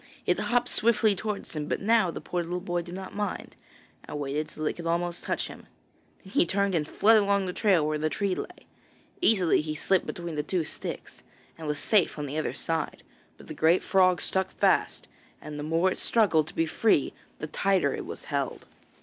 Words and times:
It 0.25 0.39
hopped 0.39 0.67
swiftly 0.69 1.15
towards 1.15 1.55
him, 1.55 1.67
but 1.67 1.79
now 1.79 2.09
the 2.09 2.19
poor 2.19 2.41
little 2.41 2.59
boy 2.59 2.81
did 2.81 2.95
not 2.95 3.13
mind, 3.13 3.55
and 4.05 4.19
waited 4.19 4.47
till 4.49 4.65
it 4.65 4.73
could 4.73 4.87
almost 4.87 5.23
touch 5.23 5.47
him. 5.47 5.67
Then 6.23 6.33
he 6.33 6.43
turned 6.43 6.73
and 6.73 6.87
fled 6.87 7.17
along 7.17 7.45
the 7.45 7.53
trail 7.53 7.85
where 7.85 7.99
the 7.99 8.09
tree 8.09 8.33
lay. 8.33 8.65
Easily 9.21 9.61
he 9.61 9.75
slipped 9.75 10.07
between 10.07 10.33
the 10.33 10.41
two 10.41 10.63
sticks, 10.63 11.21
and 11.55 11.67
was 11.67 11.77
safe 11.77 12.17
on 12.17 12.25
the 12.25 12.39
other 12.39 12.55
side, 12.55 13.03
but 13.37 13.45
the 13.45 13.53
great 13.53 13.83
frog 13.83 14.21
stuck 14.21 14.49
fast, 14.49 15.07
and 15.39 15.59
the 15.59 15.63
more 15.63 15.91
it 15.91 15.99
struggled 15.99 16.47
to 16.47 16.55
be 16.55 16.65
free 16.65 17.13
the 17.37 17.45
tighter 17.45 17.93
it 17.93 18.07
was 18.07 18.25
held. 18.25 18.65